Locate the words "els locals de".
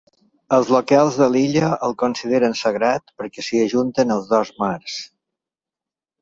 0.55-1.27